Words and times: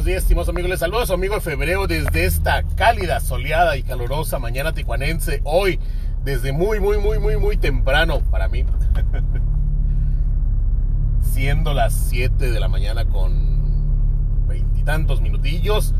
buenos 0.00 0.12
días, 0.14 0.22
estimados 0.22 0.48
amigos. 0.48 0.70
Les 0.70 0.80
saludo 0.80 1.02
a 1.02 1.06
su 1.06 1.12
amigo 1.12 1.34
de 1.34 1.42
febrero 1.42 1.86
desde 1.86 2.24
esta 2.24 2.62
cálida, 2.74 3.20
soleada 3.20 3.76
y 3.76 3.82
calurosa 3.82 4.38
mañana 4.38 4.72
tijuanense. 4.72 5.42
Hoy, 5.44 5.78
desde 6.24 6.52
muy, 6.52 6.80
muy, 6.80 6.96
muy, 6.96 7.18
muy, 7.18 7.36
muy 7.36 7.58
temprano 7.58 8.20
para 8.30 8.48
mí. 8.48 8.64
Siendo 11.20 11.74
las 11.74 11.92
7 11.92 12.50
de 12.50 12.60
la 12.60 12.68
mañana 12.68 13.04
con 13.04 14.48
veintitantos 14.48 15.20
minutillos. 15.20 15.94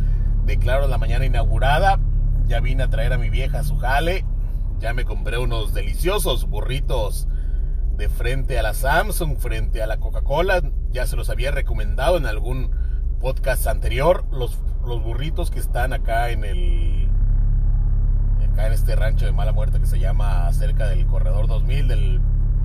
Declaro 0.46 0.88
la 0.88 0.96
mañana 0.96 1.26
inaugurada. 1.26 2.00
Ya 2.46 2.60
vine 2.60 2.84
a 2.84 2.88
traer 2.88 3.12
a 3.12 3.18
mi 3.18 3.28
vieja 3.28 3.64
su 3.64 3.76
jale. 3.76 4.24
Ya 4.78 4.94
me 4.94 5.04
compré 5.04 5.36
unos 5.36 5.74
deliciosos 5.74 6.46
burritos 6.46 7.28
de 7.98 8.08
frente 8.08 8.58
a 8.58 8.62
la 8.62 8.72
Samsung, 8.72 9.36
frente 9.36 9.82
a 9.82 9.86
la 9.86 9.98
Coca-Cola. 9.98 10.62
Ya 10.90 11.06
se 11.06 11.16
los 11.16 11.28
había 11.28 11.50
recomendado 11.50 12.16
en 12.16 12.24
algún 12.24 12.70
podcast 13.20 13.66
anterior, 13.66 14.24
los, 14.32 14.58
los 14.86 15.02
burritos 15.02 15.50
que 15.50 15.58
están 15.58 15.92
acá 15.92 16.30
en 16.30 16.44
el 16.44 17.08
acá 18.52 18.66
en 18.66 18.72
este 18.72 18.96
rancho 18.96 19.26
de 19.26 19.32
mala 19.32 19.52
muerte 19.52 19.78
que 19.78 19.86
se 19.86 19.98
llama 19.98 20.50
cerca 20.52 20.88
del 20.88 21.06
corredor 21.06 21.46
2000 21.46 21.88
del, 21.88 22.20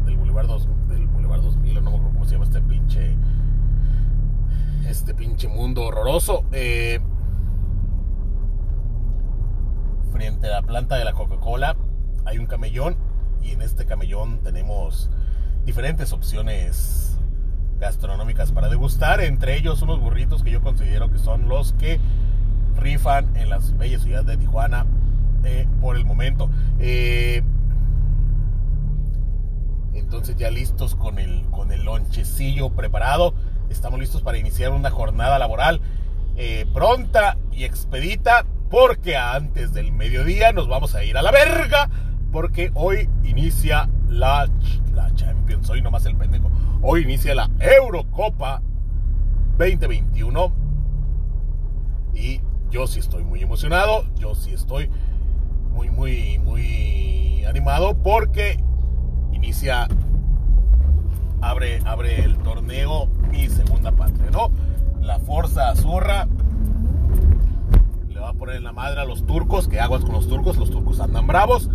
del 0.06 0.18
Boulevard 0.18 0.48
2000, 0.48 0.88
del 0.88 1.08
Boulevard 1.08 1.42
2000 1.42 1.74
no 1.76 1.82
me 1.82 1.88
acuerdo 1.90 2.08
cómo 2.08 2.26
se 2.26 2.32
llama 2.32 2.46
este 2.46 2.62
pinche 2.62 3.16
este 4.88 5.14
pinche 5.14 5.48
mundo 5.48 5.84
horroroso 5.84 6.46
eh, 6.54 7.00
frente 10.12 10.48
a 10.48 10.52
la 10.52 10.62
planta 10.62 10.96
de 10.96 11.04
la 11.04 11.14
Coca-Cola 11.14 11.76
hay 12.24 12.38
un 12.40 12.46
camellón 12.46 12.96
y 13.44 13.52
en 13.52 13.62
este 13.62 13.86
camellón 13.86 14.40
tenemos 14.42 15.12
diferentes 15.66 16.14
opciones 16.14 17.15
gastronómicas 17.80 18.52
para 18.52 18.70
degustar, 18.70 19.22
entre 19.22 19.58
ellos 19.58 19.82
unos 19.82 20.00
burritos 20.00 20.44
que 20.44 20.52
yo 20.52 20.62
considero 20.62 21.12
que 21.12 21.18
son 21.18 21.48
los 21.48 21.74
que 21.74 22.00
rifan 22.78 23.36
en 23.36 23.50
las 23.50 23.78
bellas 23.78 24.04
ciudades 24.04 24.28
de 24.28 24.38
Tijuana 24.38 24.86
eh, 25.44 25.68
por 25.82 25.96
el 25.96 26.06
momento. 26.06 26.50
Eh, 26.80 27.44
entonces 29.94 30.36
ya 30.36 30.50
listos 30.50 30.96
con 30.96 31.20
el, 31.20 31.46
con 31.52 31.72
el 31.72 31.84
lonchecillo 31.84 32.70
preparado, 32.70 33.34
estamos 33.70 34.00
listos 34.00 34.22
para 34.22 34.38
iniciar 34.38 34.72
una 34.72 34.92
jornada 34.92 35.40
laboral 35.40 35.82
eh, 36.38 36.66
pronta 36.74 37.38
y 37.52 37.64
expedita 37.64 38.46
porque 38.70 39.16
antes 39.16 39.74
del 39.74 39.92
mediodía 39.92 40.52
nos 40.52 40.68
vamos 40.68 40.96
a 40.96 41.04
ir 41.04 41.18
a 41.18 41.22
la 41.22 41.32
verga 41.32 41.90
porque 42.32 42.72
hoy 42.74 43.10
inicia 43.24 43.90
la, 44.10 44.50
la 44.94 45.16
Champions, 45.16 45.70
hoy 45.70 45.82
nomás 45.82 46.06
el 46.06 46.16
pendejo. 46.16 46.52
Hoy 46.88 47.02
inicia 47.02 47.34
la 47.34 47.50
Eurocopa 47.60 48.62
2021 49.58 50.54
y 52.14 52.42
yo 52.70 52.86
sí 52.86 53.00
estoy 53.00 53.24
muy 53.24 53.42
emocionado, 53.42 54.06
yo 54.20 54.36
sí 54.36 54.54
estoy 54.54 54.92
muy, 55.72 55.90
muy, 55.90 56.38
muy 56.38 57.44
animado 57.46 57.98
porque 57.98 58.64
inicia, 59.32 59.88
abre, 61.42 61.82
abre 61.86 62.24
el 62.24 62.38
torneo 62.38 63.08
mi 63.32 63.50
segunda 63.50 63.92
patria, 63.92 64.30
¿no? 64.30 64.52
La 65.02 65.18
Forza 65.18 65.72
Azurra 65.72 66.28
le 68.10 68.20
va 68.20 68.30
a 68.30 68.34
poner 68.34 68.58
en 68.58 68.64
la 68.64 68.74
madre 68.74 69.02
a 69.02 69.06
los 69.06 69.26
turcos, 69.26 69.68
que 69.68 69.80
aguas 69.80 70.04
con 70.06 70.14
los 70.14 70.28
turcos, 70.28 70.56
los 70.58 70.70
turcos 70.70 71.00
andan 71.00 71.26
bravos, 71.26 71.68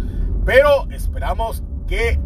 pero 0.44 0.88
esperamos 0.92 1.64
que 1.88 2.20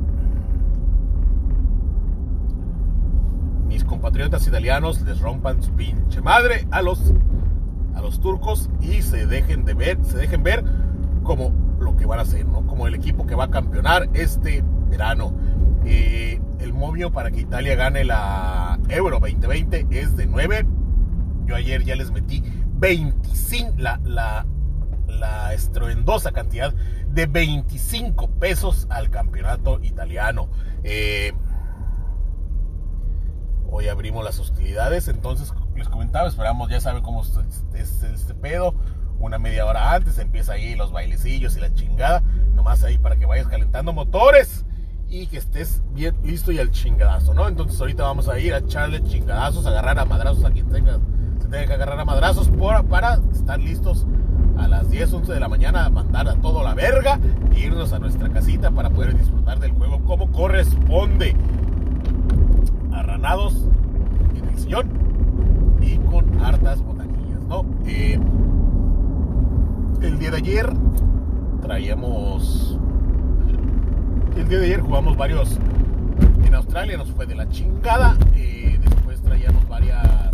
compatriotas 3.87 4.47
italianos 4.47 5.03
les 5.03 5.21
rompan 5.21 5.63
su 5.63 5.73
pinche 5.73 6.21
madre 6.21 6.67
a 6.71 6.83
los, 6.83 7.01
a 7.95 8.01
los 8.01 8.21
turcos 8.21 8.71
y 8.81 9.03
se 9.03 9.27
dejen 9.27 9.65
de 9.65 9.75
ver, 9.75 9.99
se 10.05 10.17
dejen 10.17 10.43
ver 10.43 10.65
como 11.23 11.53
lo 11.81 11.97
que 11.97 12.07
van 12.07 12.19
a 12.19 12.23
hacer, 12.23 12.47
¿no? 12.47 12.67
Como 12.67 12.87
el 12.87 12.95
equipo 12.95 13.27
que 13.27 13.35
va 13.35 13.45
a 13.45 13.51
campeonar 13.51 14.09
este 14.15 14.65
verano. 14.89 15.35
Eh, 15.85 16.41
el 16.61 16.73
movio 16.73 17.13
para 17.13 17.31
que 17.31 17.41
Italia 17.41 17.75
gane 17.75 18.05
la 18.05 18.79
Euro 18.89 19.21
2020 19.21 19.87
es 19.91 20.17
de 20.17 20.27
9. 20.27 20.67
Yo 21.47 21.57
ayer 21.57 21.85
ya 21.85 21.95
les 21.95 22.11
metí 22.11 22.43
25, 22.77 23.75
la, 23.77 24.01
la, 24.05 24.47
la 25.09 25.53
estruendosa 25.53 26.33
cantidad 26.33 26.73
de 27.09 27.27
25 27.27 28.31
pesos 28.31 28.87
al 28.91 29.11
campeonato 29.11 29.81
italiano. 29.83 30.49
Eh, 30.83 31.33
Hoy 33.77 33.89
abrimos 33.89 34.25
las 34.25 34.39
hostilidades, 34.39 35.09
entonces 35.09 35.53
les 35.75 35.89
comentaba, 35.89 36.29
esperamos, 36.29 36.71
ya 36.71 36.81
saben 36.81 37.03
cómo 37.03 37.25
es 37.75 38.05
este 38.05 38.33
pedo. 38.33 38.73
Una 39.19 39.41
media 39.41 39.67
hora 39.67 39.93
antes 39.95 40.19
empieza 40.19 40.53
ahí 40.53 40.77
los 40.77 40.93
bailecillos 40.93 41.57
y 41.57 41.61
la 41.61 41.75
chingada. 41.75 42.23
Nomás 42.55 42.85
ahí 42.85 42.99
para 42.99 43.17
que 43.17 43.27
vayas 43.27 43.49
calentando 43.49 43.93
motores 43.93 44.65
y 45.09 45.27
que 45.27 45.39
estés 45.39 45.83
bien 45.91 46.15
listo 46.23 46.53
y 46.53 46.61
al 46.61 46.71
chingadazo, 46.71 47.35
¿no? 47.35 47.49
Entonces 47.49 47.81
ahorita 47.81 48.05
vamos 48.05 48.29
a 48.29 48.39
ir 48.39 48.55
a 48.55 48.59
echarle 48.59 49.03
chingadazos, 49.03 49.67
agarrar 49.67 49.99
a 49.99 50.05
madrazos 50.05 50.45
a 50.45 50.53
quien 50.53 50.69
tenga, 50.69 51.01
se 51.41 51.49
tenga 51.49 51.67
que 51.67 51.73
agarrar 51.73 51.99
a 51.99 52.05
madrazos 52.05 52.49
por, 52.51 52.87
para 52.87 53.19
estar 53.33 53.59
listos 53.59 54.07
a 54.57 54.69
las 54.69 54.89
10, 54.89 55.15
11 55.15 55.33
de 55.33 55.41
la 55.41 55.49
mañana, 55.49 55.91
mandar 55.91 56.29
a 56.29 56.37
todo 56.37 56.63
la 56.63 56.75
verga 56.75 57.19
e 57.53 57.59
irnos 57.59 57.93
a 57.93 57.99
nuestra 57.99 58.29
casita 58.29 58.71
para 58.71 58.91
poder 58.91 59.19
disfrutar 59.19 59.59
del 59.59 59.73
juego 59.73 60.01
como 60.05 60.31
corresponde 60.31 61.35
y 64.67 65.99
con 66.11 66.43
hartas 66.43 66.81
botanillas, 66.83 67.41
¿no? 67.49 67.67
Eh, 67.87 68.19
el 70.01 70.19
día 70.19 70.31
de 70.31 70.37
ayer 70.39 70.73
traíamos. 71.61 72.79
El 74.37 74.49
día 74.49 74.59
de 74.59 74.65
ayer 74.65 74.81
jugamos 74.81 75.17
varios. 75.17 75.59
En 76.45 76.55
Australia 76.55 76.97
nos 76.97 77.11
fue 77.11 77.27
de 77.27 77.35
la 77.35 77.49
chingada. 77.51 78.17
Eh, 78.35 78.79
después 78.83 79.21
traíamos 79.21 79.69
varias. 79.69 80.31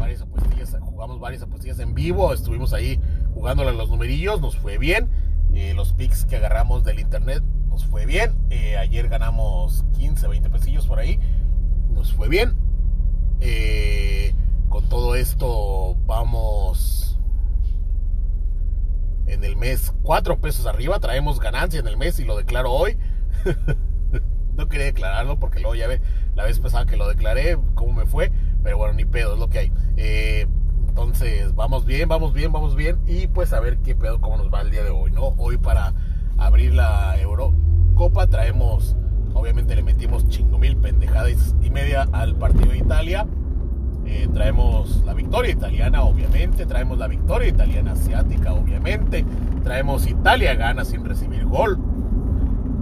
Varias 0.00 0.22
apuestillas. 0.22 0.76
Jugamos 0.80 1.20
varias 1.20 1.42
apuestillas 1.42 1.78
en 1.78 1.94
vivo. 1.94 2.32
Estuvimos 2.32 2.72
ahí 2.72 3.00
jugándole 3.34 3.70
a 3.70 3.74
los 3.74 3.88
numerillos. 3.88 4.40
Nos 4.40 4.56
fue 4.56 4.78
bien. 4.78 5.08
Eh, 5.52 5.74
los 5.74 5.92
pics 5.92 6.24
que 6.24 6.36
agarramos 6.36 6.82
del 6.82 6.98
internet 6.98 7.44
fue 7.94 8.06
bien. 8.06 8.34
Eh, 8.50 8.76
ayer 8.76 9.08
ganamos 9.08 9.84
15, 9.96 10.26
20 10.26 10.50
pesillos 10.50 10.84
por 10.88 10.98
ahí. 10.98 11.20
Nos 11.92 12.12
fue 12.12 12.28
bien. 12.28 12.56
Eh, 13.38 14.34
con 14.68 14.88
todo 14.88 15.14
esto 15.14 15.96
vamos 16.04 17.20
en 19.26 19.44
el 19.44 19.54
mes 19.54 19.94
4 20.02 20.40
pesos 20.40 20.66
arriba. 20.66 20.98
Traemos 20.98 21.38
ganancia 21.38 21.78
en 21.78 21.86
el 21.86 21.96
mes 21.96 22.18
y 22.18 22.24
lo 22.24 22.36
declaro 22.36 22.72
hoy. 22.72 22.98
no 24.56 24.68
quería 24.68 24.86
declararlo 24.86 25.38
porque 25.38 25.60
luego 25.60 25.76
ya 25.76 25.86
ve 25.86 26.00
la 26.34 26.46
vez 26.46 26.58
pasada 26.58 26.86
que 26.86 26.96
lo 26.96 27.06
declaré, 27.06 27.56
cómo 27.76 27.92
me 27.92 28.06
fue. 28.06 28.32
Pero 28.64 28.76
bueno, 28.76 28.94
ni 28.94 29.04
pedo, 29.04 29.34
es 29.34 29.38
lo 29.38 29.48
que 29.50 29.58
hay. 29.60 29.72
Eh, 29.96 30.48
entonces, 30.88 31.54
vamos 31.54 31.84
bien, 31.84 32.08
vamos 32.08 32.34
bien, 32.34 32.50
vamos 32.50 32.74
bien. 32.74 32.98
Y 33.06 33.28
pues 33.28 33.52
a 33.52 33.60
ver 33.60 33.78
qué 33.78 33.94
pedo, 33.94 34.20
cómo 34.20 34.36
nos 34.36 34.52
va 34.52 34.62
el 34.62 34.72
día 34.72 34.82
de 34.82 34.90
hoy, 34.90 35.12
¿no? 35.12 35.36
Hoy 35.38 35.58
para 35.58 35.94
abrir 36.36 36.74
la 36.74 37.16
Eurocopa. 37.94 38.26
Traemos, 38.26 38.96
obviamente 39.34 39.76
le 39.76 39.82
metimos 39.82 40.28
chingo 40.28 40.58
mil 40.58 40.76
pendejadas 40.76 41.54
y 41.62 41.70
media 41.70 42.08
al 42.12 42.34
partido 42.34 42.72
de 42.72 42.78
Italia. 42.78 43.26
Eh, 44.06 44.28
traemos 44.34 45.02
la 45.06 45.14
victoria 45.14 45.52
italiana, 45.52 46.02
obviamente. 46.02 46.66
Traemos 46.66 46.98
la 46.98 47.06
victoria 47.06 47.48
italiana 47.48 47.92
asiática, 47.92 48.52
obviamente. 48.52 49.24
Traemos 49.62 50.06
Italia 50.08 50.54
gana 50.54 50.84
sin 50.84 51.04
recibir 51.04 51.46
gol. 51.46 51.78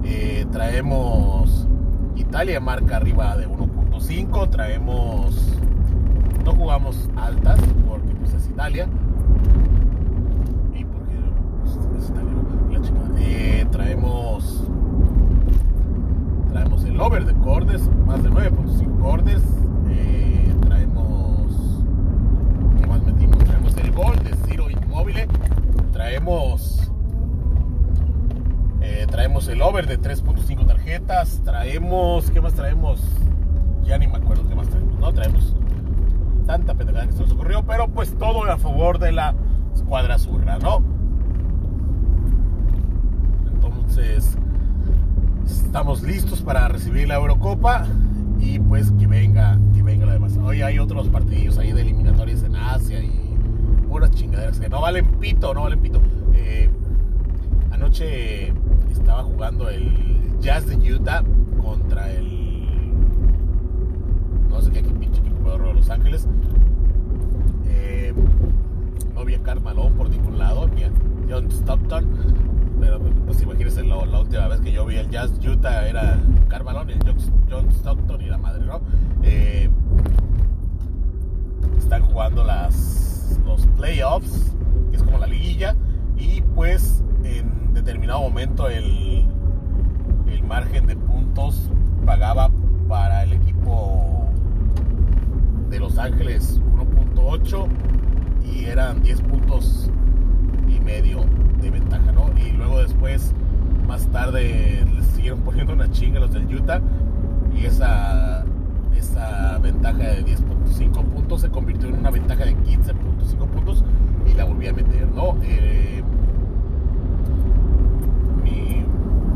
Eh, 0.04 0.46
traemos 0.50 1.68
Italia 2.16 2.58
marca 2.58 2.97
arriba 2.97 3.36
de 3.36 3.47
1.5. 3.47 4.50
Traemos. 4.50 5.58
No 6.44 6.54
jugamos 6.54 7.08
altas 7.16 7.60
porque 7.88 8.15
pues 8.15 8.32
es 8.34 8.48
Italia. 8.48 8.88
Y 10.74 10.84
porque 10.84 11.15
pues, 11.60 12.03
es 12.03 12.10
Italia. 12.10 12.32
Eh, 13.18 13.66
traemos 13.70 14.62
de 17.20 17.34
cordes, 17.34 17.91
más 18.06 18.22
de 18.22 18.30
9.5 18.30 19.00
cordes. 19.03 19.42
Eh, 19.91 20.56
traemos 20.62 21.53
¿qué 22.80 22.86
más 22.86 23.03
metimos? 23.03 23.38
Traemos 23.44 23.76
el 23.76 23.92
gol 23.92 24.16
de 24.24 24.34
Ciro 24.47 24.70
Inmóvil. 24.70 25.16
Traemos 25.92 26.91
eh, 28.80 29.06
traemos 29.10 29.47
el 29.48 29.60
over 29.60 29.86
de 29.86 30.00
3.5 30.00 30.66
tarjetas. 30.66 31.42
Traemos 31.44 32.30
¿qué 32.30 32.41
más 32.41 32.54
traemos? 32.54 33.03
Ya 33.84 33.98
ni 33.98 34.06
me 34.06 34.16
acuerdo 34.16 34.48
qué 34.48 34.54
más 34.54 34.70
traemos. 34.70 34.98
No 34.98 35.12
traemos 35.12 35.54
tanta 36.47 36.74
pendejada 36.74 37.06
que 37.06 37.12
se 37.12 37.20
nos 37.20 37.32
ocurrió, 37.32 37.62
pero 37.62 37.88
pues 37.88 38.16
todo 38.16 38.44
a 38.50 38.56
favor 38.56 38.98
de 38.98 39.12
la 39.12 39.34
escuadra 39.74 40.15
azurra, 40.15 40.58
¿no? 40.58 40.82
Entonces, 43.53 44.38
estamos 45.72 46.03
listos 46.03 46.42
para 46.42 46.69
recibir 46.69 47.09
la 47.09 47.15
Eurocopa 47.15 47.86
y 48.39 48.59
pues 48.59 48.91
que 49.01 49.07
venga, 49.07 49.59
que 49.74 49.83
venga 49.83 50.04
lo 50.04 50.13
demás. 50.13 50.36
Hoy 50.36 50.60
hay 50.60 50.78
otros 50.78 51.09
partidos 51.09 51.57
ahí 51.57 51.72
de 51.72 51.80
eliminatorias 51.80 52.42
en 52.42 52.57
Asia 52.57 53.03
y 53.03 53.34
puras 53.89 54.10
chingaderas 54.10 54.60
que 54.60 54.69
no 54.69 54.83
valen 54.83 55.07
pito, 55.19 55.54
no 55.54 55.63
valen 55.63 55.80
pito. 55.80 56.03
Eh, 56.34 56.69
anoche 57.71 58.53
estaba 58.91 59.22
jugando 59.22 59.71
el 59.71 60.39
Jazz 60.42 60.66
de 60.66 60.77
Utah 60.92 61.24
contra 61.63 62.13
el 62.13 62.92
no 64.51 64.60
sé 64.60 64.72
qué 64.72 64.83
pinche 64.83 65.21
equipo 65.21 65.53
de 65.53 65.72
Los 65.72 65.89
Ángeles. 65.89 66.28
Eh, 67.65 68.13
no 69.14 69.20
había 69.20 69.42
Carmalón 69.42 69.94
por 69.94 70.09
ningún 70.09 70.38
lado, 70.38 70.68
ni 70.68 70.82
John 71.30 71.50
Stockton. 71.50 72.06
Pero 72.80 72.98
pues 73.26 73.41
imagínense, 73.42 73.82
la, 73.84 73.97
última 73.97 74.48
vez 74.48 74.60
que 74.60 74.72
yo 74.72 74.84
vi 74.84 74.97
el 74.97 75.09
Jazz 75.10 75.32
Utah 75.47 75.88
era 75.88 76.18
Carmalón 76.48 76.91
y 76.91 76.92
el 76.94 77.00
John 77.50 77.70
Stockton 77.70 78.20
y 78.20 78.26
la 78.26 78.38
madre, 78.38 78.64
¿no? 78.66 78.80
Eh, 79.22 79.70
están 81.78 82.03
jugando 82.03 82.42
las, 82.44 83.38
los 83.44 83.66
playoffs, 83.76 84.54
que 84.91 84.97
es 84.97 85.03
como 85.03 85.18
la 85.18 85.26
liguilla, 85.26 85.76
y 86.16 86.41
pues 86.54 87.04
en 87.24 87.74
determinado 87.74 88.20
momento 88.20 88.68
el, 88.68 89.26
el 90.26 90.42
margen 90.42 90.86
de 90.86 90.97
puntos 90.97 91.70
pagaba 92.04 92.50
para 92.88 93.22
el 93.22 93.34
equipo 93.34 94.28
de 95.70 95.78
Los 95.78 95.98
Ángeles 95.98 96.60
1.8 96.76 97.66
y 98.44 98.65
eran 98.65 99.03
10 99.03 99.21
puntos 99.22 99.91
y 100.68 100.80
medio 100.80 101.24
de 101.60 101.71
ventaja, 101.71 102.12
¿no? 102.12 102.30
Y 102.36 102.53
luego 102.53 102.80
después, 102.80 103.33
más 103.86 104.06
tarde, 104.09 104.84
les 104.94 105.06
siguieron 105.06 105.41
poniendo 105.44 105.72
una 105.72 105.91
chinga 105.91 106.21
los 106.21 106.33
del 106.33 106.53
Utah 106.54 106.80
y 107.54 107.66
esa, 107.66 108.44
esa 108.97 109.59
ventaja 109.59 109.98
de 109.98 110.24
10.5 110.24 111.04
puntos 111.04 111.41
se 111.42 111.50
convirtió 111.50 111.89
en 111.89 111.98
una 111.98 112.10
ventaja 112.10 112.44
de 112.44 112.56
15.5 112.56 113.47
puntos 113.48 113.84
y 114.27 114.34
la 114.34 114.44
volví 114.44 114.66
a 114.68 114.72
meter, 114.72 115.09
¿no? 115.12 115.36
Eh, 115.42 116.03
mi, 118.42 118.84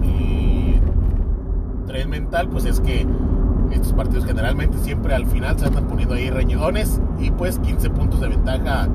mi 0.00 0.80
tren 1.86 2.10
mental, 2.10 2.48
pues 2.48 2.64
es 2.64 2.80
que 2.80 3.06
estos 3.76 3.92
partidos 3.92 4.24
generalmente 4.24 4.78
siempre 4.78 5.14
al 5.14 5.26
final 5.26 5.58
se 5.58 5.66
están 5.66 5.86
poniendo 5.86 6.14
ahí 6.14 6.30
reñidones 6.30 7.00
y 7.18 7.30
pues 7.30 7.58
15 7.58 7.90
puntos 7.90 8.20
de 8.20 8.28
ventaja 8.28 8.88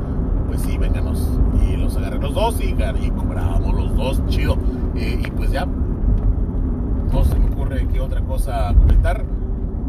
pues 0.52 0.64
sí, 0.64 0.78
vénganos. 0.78 1.26
Y 1.66 1.78
los 1.78 1.96
agarré 1.96 2.20
los 2.20 2.34
dos 2.34 2.60
y, 2.60 2.76
y 2.76 3.10
cobrábamos 3.12 3.74
los 3.74 3.96
dos, 3.96 4.28
chido. 4.28 4.58
Eh, 4.96 5.24
y 5.26 5.32
pues 5.32 5.50
ya, 5.50 5.66
no 5.66 7.24
se 7.24 7.40
me 7.40 7.46
ocurre 7.48 7.88
qué 7.88 8.02
otra 8.02 8.20
cosa 8.20 8.74
comentar. 8.78 9.24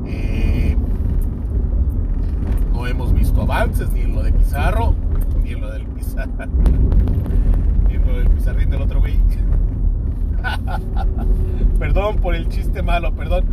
Eh, 0.06 0.76
no 2.72 2.86
hemos 2.86 3.12
visto 3.12 3.42
avances 3.42 3.90
ni 3.92 4.02
en 4.02 4.14
lo 4.14 4.22
de 4.22 4.30
Pizarro, 4.32 4.94
ni 5.42 5.50
en 5.50 5.62
lo 5.62 5.70
del 5.72 5.84
Pizarro, 5.86 6.30
ni 7.88 7.94
en 7.94 8.06
lo 8.06 8.18
del 8.18 8.28
Pizarrín 8.28 8.70
del 8.70 8.82
otro 8.82 9.00
güey. 9.00 9.18
perdón 11.80 12.18
por 12.18 12.36
el 12.36 12.48
chiste 12.48 12.82
malo, 12.82 13.12
perdón. 13.14 13.46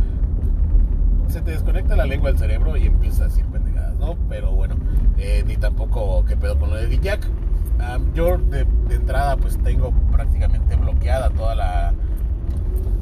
Se 1.30 1.40
te 1.42 1.52
desconecta 1.52 1.94
la 1.94 2.06
lengua 2.06 2.30
del 2.30 2.40
cerebro 2.40 2.76
y 2.76 2.86
empieza 2.86 3.22
a 3.22 3.28
decir 3.28 3.44
pendejadas, 3.44 3.96
¿no? 4.00 4.16
Pero 4.28 4.50
bueno, 4.50 4.74
eh, 5.16 5.44
ni 5.46 5.56
tampoco 5.56 6.24
qué 6.24 6.36
pedo 6.36 6.58
con 6.58 6.70
lo 6.70 6.76
de 6.76 6.88
Guillac. 6.88 7.24
yo 8.14 8.36
de, 8.38 8.66
entrada 8.90 9.36
pues 9.36 9.56
tengo 9.58 9.92
prácticamente 10.10 10.74
bloqueada 10.74 11.30
toda 11.30 11.54
la, 11.54 11.94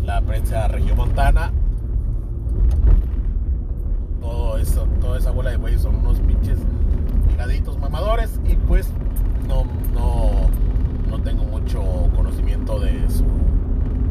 la 0.04 0.20
prensa 0.20 0.68
regiomontana. 0.68 1.52
Todo 4.20 4.58
eso, 4.58 4.86
toda 5.00 5.16
esa 5.16 5.30
bola 5.30 5.50
de 5.50 5.56
güeyes 5.56 5.80
son 5.80 5.96
unos 5.96 6.20
pinches 6.20 6.58
picaditos 7.28 7.78
mamadores 7.78 8.38
y 8.46 8.56
pues 8.56 8.90
no, 9.48 9.64
no, 9.94 10.50
no 11.08 11.22
tengo 11.22 11.44
mucho 11.44 11.80
conocimiento 12.14 12.78
de 12.78 13.08
su, 13.08 13.24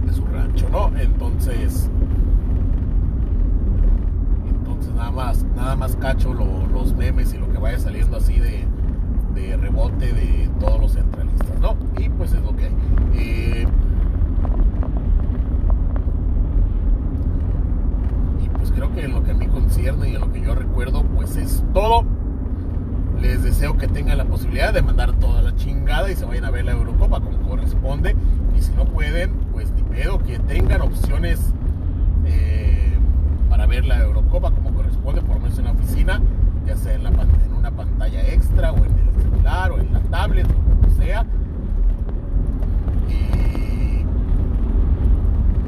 de 0.08 0.14
su 0.14 0.26
rancho, 0.26 0.68
¿no? 0.70 0.92
Entonces 0.98 1.92
nada 5.56 5.76
más, 5.76 5.96
cacho 6.08 6.34
los 6.34 6.96
memes 6.96 7.34
y 7.34 7.38
lo 7.38 7.52
que 7.52 7.58
vaya 7.58 7.78
saliendo 7.78 8.16
así 8.16 8.40
de, 8.40 8.66
rebote 9.58 10.14
de 10.14 10.50
todos 10.58 10.80
los 10.80 10.94
centralistas, 10.94 11.60
¿no? 11.60 11.76
Y 11.98 12.08
pues 12.08 12.32
es 12.32 12.42
lo 12.42 12.56
que 12.56 12.66
hay. 12.66 12.76
Eh, 13.16 13.68
y 18.42 18.50
pues 18.50 18.72
creo 18.72 18.94
que 18.94 19.04
en 19.04 19.12
lo 19.12 19.24
que 19.24 19.32
a 19.32 19.34
mí 19.34 19.48
concierne 19.48 20.10
y 20.10 20.16
en 20.16 20.22
lo 20.22 20.32
que 20.32 20.40
yo 20.40 20.56
recuerdo, 20.56 21.04
pues 21.04 21.36
es 21.36 21.62
todo. 21.74 22.06
Les 23.22 23.44
deseo 23.44 23.78
que 23.78 23.90
tengan 23.90 24.18
la 24.18 24.26
posibilidad 24.26 24.74
de 24.74 24.82
mandar 24.82 25.12
toda 25.14 25.42
la 25.42 25.56
chingada 25.58 26.10
y 26.10 26.16
se 26.16 26.24
vayan 26.24 26.46
a 26.46 26.52
ver 26.52 26.64
la 26.64 26.72
Eurocopa 26.72 27.20
como 27.20 27.38
corresponde. 27.50 28.16
Y 28.58 28.62
si 28.62 28.72
no 28.76 28.86
pueden, 28.86 29.32
pues 29.52 29.72
ni 29.72 29.84
pedo, 29.84 30.20
que 30.20 30.40
tengan 30.40 30.82
opciones 30.82 31.54
eh, 32.26 32.98
para 33.50 33.66
ver 33.66 33.86
la 33.86 34.00
Eurocopa 34.00 34.52
como 34.52 34.77
corresponde, 35.08 35.22
por 35.22 35.36
lo 35.36 35.42
menos 35.42 35.58
en 35.60 35.66
la 35.66 35.72
oficina, 35.72 36.22
ya 36.66 36.76
sea 36.76 36.94
en, 36.94 37.04
la, 37.04 37.10
en 37.10 37.54
una 37.58 37.72
pantalla 37.72 38.22
extra 38.28 38.72
o 38.72 38.78
en 38.78 39.00
el 39.00 39.22
celular 39.22 39.72
o 39.72 39.80
en 39.80 39.94
la 39.94 40.00
tablet 40.02 40.48
o 40.50 40.54
como 40.54 40.96
sea. 40.96 41.26
Y 43.10 44.04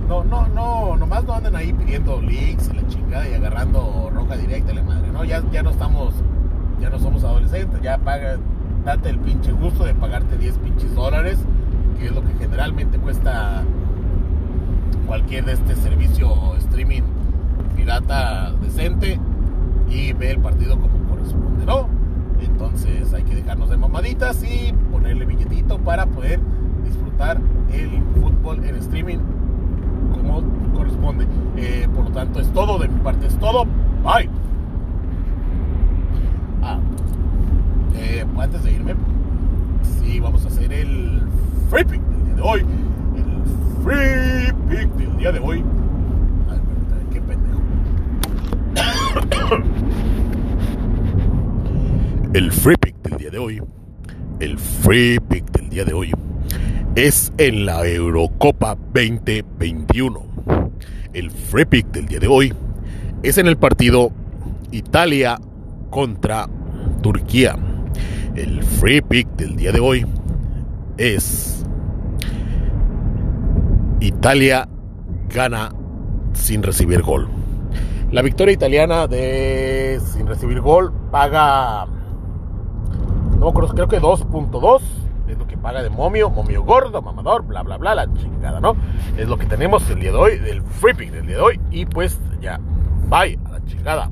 no, 0.08 0.24
no, 0.24 0.48
no, 0.48 0.98
nomás 0.98 1.24
no 1.24 1.34
anden 1.34 1.56
ahí 1.56 1.74
pidiendo 1.74 2.22
links 2.22 2.70
y 2.72 2.76
la 2.76 2.88
chingada 2.88 3.30
y 3.30 3.34
agarrando 3.34 4.10
roja 4.14 4.36
directa 4.36 4.74
la 4.74 4.84
madre, 4.84 5.12
¿no? 5.12 5.24
Ya, 5.24 5.42
ya 5.52 5.64
no 5.64 5.70
estamos, 5.70 6.14
ya 6.82 6.90
no 6.90 7.00
somos 7.00 7.24
adolescentes, 7.24 7.82
ya 7.82 7.98
paga, 7.98 8.38
date 8.86 9.10
el 9.10 9.20
pinche 9.20 9.52
gusto 9.52 9.86
de 9.86 9.94
pagarte 9.94 10.38
10 10.38 10.58
pinches 10.58 10.94
dólares, 10.96 11.40
que 11.98 12.08
es 12.08 12.12
lo 12.12 12.22
que 12.24 12.34
generalmente 12.40 12.98
cuesta 12.98 13.64
cualquier 15.08 15.46
de 15.46 15.54
este 15.54 15.76
servicio 15.76 16.56
streaming 16.58 17.19
pirata 17.80 18.52
decente 18.62 19.18
y 19.90 20.12
ve 20.14 20.32
el 20.32 20.40
partido 20.40 20.78
como 20.78 20.98
corresponde, 21.10 21.66
¿no? 21.66 21.88
Entonces 22.42 23.14
hay 23.14 23.24
que 23.24 23.36
dejarnos 23.36 23.70
de 23.70 23.78
mamaditas 23.78 24.44
y 24.44 24.74
ponerle 24.92 25.26
billetito 25.26 25.78
para 25.80 26.06
poder 26.06 26.40
disfrutar 26.84 27.40
el 27.72 28.04
fútbol 28.20 28.64
en 28.66 28.76
streaming 28.76 29.20
como 30.12 30.44
corresponde. 30.76 31.26
Eh, 31.56 31.88
por 31.96 32.06
lo 32.06 32.12
tanto, 32.12 32.42
es 32.42 32.52
todo 32.52 32.80
de 32.80 32.90
mi 32.90 33.00
parte, 33.00 33.28
es 33.28 33.38
todo. 33.40 33.66
Bye. 34.04 34.30
Ah, 36.62 36.80
eh, 37.96 38.26
antes 38.38 38.64
de 38.64 38.72
irme, 38.74 38.96
sí, 40.02 40.20
vamos 40.20 40.44
a 40.44 40.50
hacer 40.50 40.72
el 40.74 41.22
free 41.70 41.86
pick 41.86 42.02
del 42.02 42.26
día 42.26 42.36
de 42.36 42.42
hoy. 42.42 42.66
El 43.16 43.84
free 43.84 44.54
pick 44.70 44.90
del 44.96 45.18
día 45.18 45.32
de 45.32 45.40
hoy 45.40 45.64
El 52.32 52.52
free 52.52 52.76
pick 52.78 52.96
del 53.02 53.18
día 53.18 53.32
de 53.32 53.40
hoy, 53.40 53.60
el 54.40 54.60
free 54.60 55.20
pick 55.20 55.50
del 55.52 55.68
día 55.70 55.84
de 55.84 55.94
hoy 55.94 56.12
es 56.96 57.34
en 57.40 57.66
la 57.66 57.88
Eurocopa 57.88 58.76
2021. 58.94 60.28
El 61.14 61.32
free 61.32 61.66
pick 61.66 61.88
del 61.88 62.06
día 62.06 62.20
de 62.20 62.28
hoy 62.28 62.54
es 63.24 63.40
en 63.40 63.48
el 63.48 63.58
partido 63.58 64.12
Italia 64.72 65.40
contra 65.90 66.48
Turquía. 67.02 67.58
El 68.36 68.62
free 68.64 69.02
pick 69.02 69.28
del 69.30 69.56
día 69.56 69.72
de 69.72 69.80
hoy 69.80 70.06
es 70.98 71.66
Italia 74.02 74.70
gana 75.34 75.72
sin 76.34 76.62
recibir 76.62 77.02
gol. 77.02 77.28
La 78.12 78.22
victoria 78.22 78.54
italiana 78.54 79.08
de 79.08 80.00
sin 80.14 80.28
recibir 80.28 80.62
gol 80.62 80.94
paga, 81.12 81.88
no 83.40 83.54
creo 83.54 83.88
que 83.88 84.02
2.2 84.02 84.82
es 85.30 85.38
lo 85.38 85.48
que 85.48 85.58
paga 85.58 85.82
de 85.82 85.90
momio, 85.90 86.30
momio 86.30 86.64
gordo, 86.64 87.02
mamador, 87.02 87.44
bla, 87.44 87.64
bla, 87.64 87.78
bla, 87.78 87.96
la 87.96 88.14
chingada, 88.14 88.60
¿no? 88.60 88.76
Es 89.18 89.28
lo 89.28 89.38
que 89.38 89.46
tenemos 89.46 89.90
el 89.90 90.00
día 90.00 90.12
de 90.12 90.18
hoy, 90.18 90.38
del 90.40 90.62
free 90.62 90.94
pick 90.94 91.12
del 91.12 91.28
día 91.28 91.38
de 91.38 91.42
hoy. 91.42 91.60
Y 91.72 91.86
pues 91.86 92.20
ya, 92.42 92.60
bye, 93.08 93.40
a 93.46 93.52
la 93.52 93.66
chingada. 93.66 94.10